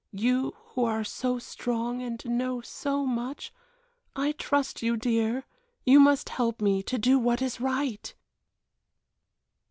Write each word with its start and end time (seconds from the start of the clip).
You 0.13 0.55
who 0.73 0.85
are 0.85 1.03
so 1.03 1.37
strong 1.37 2.01
and 2.01 2.19
know 2.25 2.59
so 2.61 3.05
much 3.05 3.53
I 4.15 4.31
trust 4.31 4.81
you, 4.81 4.97
dear 4.97 5.45
you 5.85 5.99
must 5.99 6.29
help 6.29 6.59
me 6.59 6.81
to 6.81 6.97
do 6.97 7.19
what 7.19 7.39
is 7.39 7.61
right." 7.61 8.11